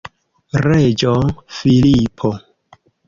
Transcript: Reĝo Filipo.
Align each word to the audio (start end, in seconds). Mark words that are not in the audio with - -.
Reĝo 0.63 1.13
Filipo. 1.59 2.33